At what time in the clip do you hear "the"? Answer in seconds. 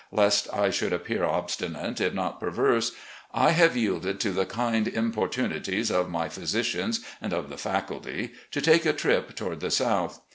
4.31-4.47, 7.51-7.57, 9.59-9.69